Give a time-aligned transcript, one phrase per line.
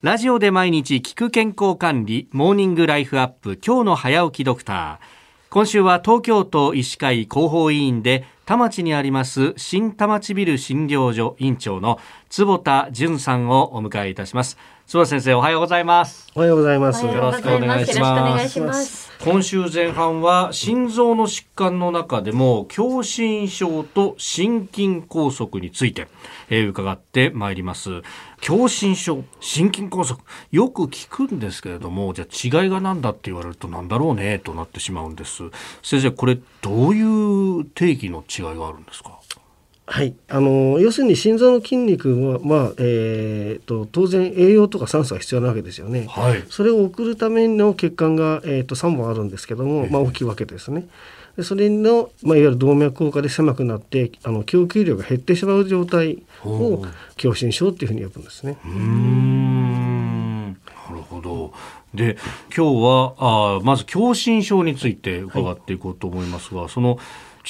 [0.00, 5.50] ラジオで毎日聞く健康管理モーニングライフアップ今日の早起きドクター。
[5.50, 11.98] 今週は東京都医師会広報委員で田町にあります新田町ビル診療所院長の
[12.28, 14.56] 坪田淳さんをお迎えいたします。
[14.88, 16.28] 坪田先生おはようございます。
[16.34, 17.04] おはようございます。
[17.04, 17.98] よろしくお願いします。
[17.98, 19.12] よろしくお願いします。
[19.22, 26.08] 今週前半は心臓の疾患の中でも狭心症と心筋梗塞について、
[26.48, 28.00] えー伺ってまいります。
[28.40, 30.16] 狭心症心筋梗塞
[30.52, 35.42] よく聞くんですけれどもじゃあ違いが何だって言われるとなんだろうねとなってしまうんです。
[35.82, 37.02] 先生これどうい
[37.60, 39.17] う定義の違いがあるんですか？
[39.90, 46.06] はい、あの要するに心臓の筋肉は、まあえー、と当然栄養とか酸素が必要なわけですよね。
[46.08, 50.86] はいそれを送るための血管が、えー、と3本あるんですけども、まあ、大きいわけですね。
[51.38, 56.84] でそれの、まあ、いわゆる動脈硬化で狭くなってあの供給量が減ってしまう状態を
[57.18, 58.58] 狭心症っていうふうに呼ぶんですね。
[58.64, 60.56] うーんな
[60.90, 61.52] るほど。
[61.94, 62.18] で
[62.54, 66.98] 今日はあーまず狭心症について伺っていこうと思いますが、その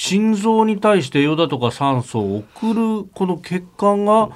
[0.00, 4.30] 心臓に対して栄養だとか酸素を送るこの血管が、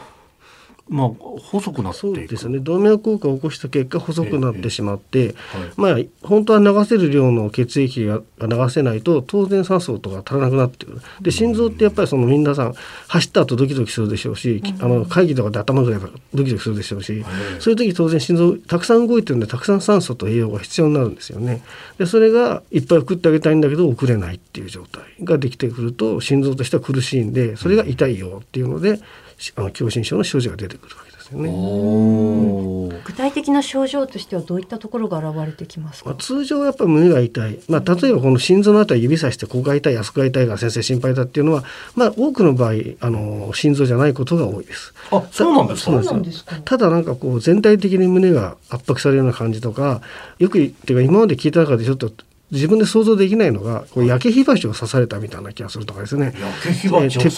[0.93, 2.59] まあ、細くなってですね。
[2.59, 5.35] 動脈硬化を起こした結果細くなってしまって、はい
[5.77, 11.01] まあ本当は流せる量の血液が流せないと当然酸素とか足らなくなってくる。
[11.23, 12.75] で心臓ってやっぱりその皆さん
[13.09, 15.98] 走った後ドキドキするでしょうし、あの会議とかで頭が
[16.35, 17.25] ドキドキするでしょうし、
[17.59, 21.63] そういう時当然心臓たくさん動いてるんでたくさん酸素と栄養が必要になるんですよね。
[21.97, 29.01] でそれがいっぱい送ってあげたいんだけど送れないっていう状態ができてくると心臓としては苦しいんでそれが痛いよっていうので
[29.43, 33.03] しあの狭心症の症状が出てくるわけですよね。
[33.05, 36.21] 具体的な症状としてはどういったところが現れてきますまあ、か。
[36.23, 41.65] 通常はやっぱり胸が痛い、まあ、例えばこの心臓のあたり指さしてここが痛いあそこが痛いが先生心配だっていうのは、
[41.97, 44.95] まあ、多くの場合あの心臓じゃないことが多いです。
[45.11, 45.91] あそうなんですか？
[45.93, 50.01] そうそうなんですかただなんかこう全体的に胸が圧迫されるような感じとか
[50.39, 52.13] よくっていうか今まで聞いた中でちょっと
[52.53, 56.35] 自分で想像できないのがこう焼け火鉢を刺されたみたいな気がするとかですね。
[56.63, 56.85] 鉄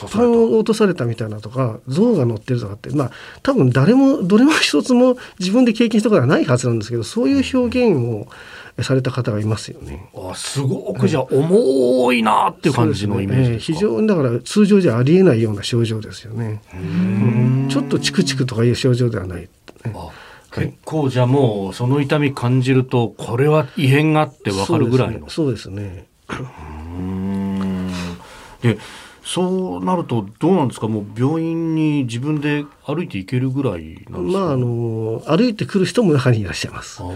[0.03, 3.11] 板を落とされたみたいなとか象が乗ってるとかってまあ
[3.43, 8.27] 多分誰もどれも一つも自分で経験したことはないはずなんですけどそういう表現を
[8.83, 10.11] された方がいますよね。
[10.17, 16.61] あすごくじゃあ重いなっていう感じのイメージねえー非常にだから通常じゃありえないような症状ですよね。
[16.75, 19.49] うんちょっとチクチクとかいう症状ではない。
[19.95, 20.09] あ
[20.55, 25.29] 結構じゃあもうその痛み感じるとこれは異変があってわかるぐらいの。
[25.29, 26.07] そうですね。
[26.29, 26.35] う
[28.63, 28.79] で
[29.27, 30.87] そうなるとどうなんですか？
[30.87, 37.01] もう病院に自分で歩いて行けるぐらいなんですか、まああの歩いてくる人も中にいらっしゃいます。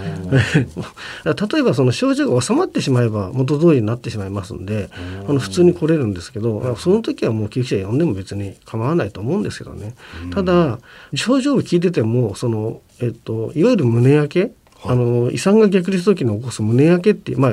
[1.25, 4.89] 例えばその症状が収まってしまえば元通りになってしまいますんで
[5.29, 9.95] あの普通に来れるんですけどその時はもう救急車呼んでも別に構わないと思うんですけどね。
[10.33, 10.79] ただ
[11.15, 14.51] 症状を聞いててもその、えっと、いわゆる胸焼け？
[14.85, 17.53] あの胃酸が逆流した時に起こす胸焼けっていうまあ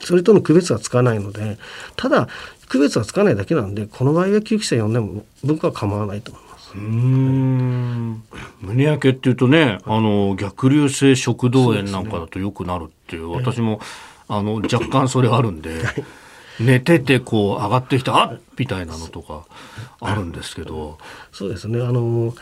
[0.00, 1.58] それとの区別はつかないので
[1.94, 2.26] ただ
[2.68, 6.72] 区別はつかないだけなんでこの場合は救急車呼んでも僕は構わないと思います。
[6.74, 8.22] うーん。
[8.60, 13.80] 胸焼けっていうとねあの逆流性食道炎なんかだとよくなるっていう私も
[14.28, 15.82] あの若干それあるんで
[16.58, 19.44] 寝ててこう上がってきてあっみたいなのとか
[20.00, 20.98] あるんですけど。
[21.32, 21.80] そうですね。
[21.80, 22.34] あの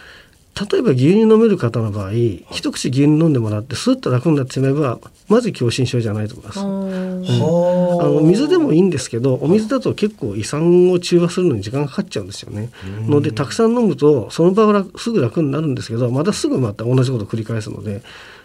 [0.70, 6.60] 例えば牛乳飲める方の場合一口牛乳飲んでもらってスッと楽になってしまえばまず狭心症じゃないと思います。
[6.60, 12.70] あの水でもいいんですけどお水だと結構胃酸を中和するのに時間がかかっちゃうんですよね。
[13.08, 18.02] のでたくさん飲むとその場は楽すぐ楽になるんですけどまたすぐまた同じことを繰り返すので、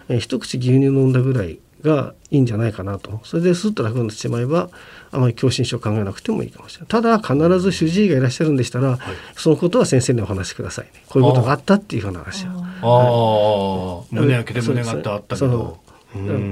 [0.07, 3.21] えー一口牛乳飲んだぐらいがいいんじゃないかなと。
[3.23, 4.69] それでスッと楽になってしまえば
[5.11, 6.87] あまり狭心症を考えなくてもいいかもしれない。
[6.87, 8.99] ただ必ず主治医がいらっしゃるんでしたら、
[9.35, 12.53] そのことは先生にお話しくださいねこういうことがあったっていうふうな話は。
[12.81, 15.79] ああ胸焼けで胸がってあったけど。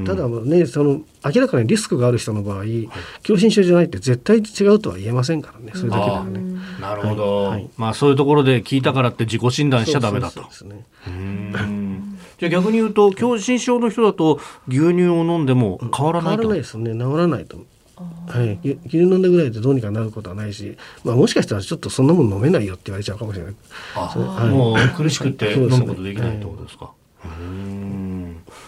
[0.06, 2.64] ただねその明らかにリスクがある人の場合
[3.26, 6.42] 狭心症じゃないって絶対違うとは言えませんからねそれだけではね。
[6.80, 7.52] なるほど、はい。
[7.54, 7.70] はい。
[7.76, 10.44] まあそういうところで聞いたからって自己診断しちゃダメだと
[12.40, 16.92] じゃあ逆に言うと狭心症の人だと牛乳を飲んでも変わらないと、変わらないですね。
[16.94, 17.58] 治らないと。
[18.28, 23.56] はい、牛牛乳飲んだぐらいでどうにかなることはないし、まあ、もしかしたらちょっとそんなもん飲めないよって言われちゃうかもしれない。
[23.96, 24.50] あはい。
[24.50, 26.92] もう苦しくて飲むことできないってことですか、
[27.26, 27.67] うーん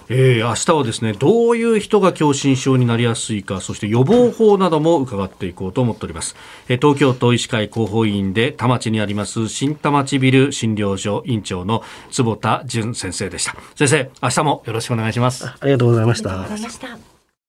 [0.09, 6.35] えー、明日はですねどういう人が狭心症になりやすいかそして予防法なども伺っていこうと思っております、
[6.67, 13.55] えー東京都医師会広報委員で田町にあります新田町ビル診療所院長の坪田淳先生でした。
[13.75, 15.45] 先生明日もよろしくお願いします。
[15.47, 16.31] ありがとうございました。
[16.31, 17.08] ありがとうございました。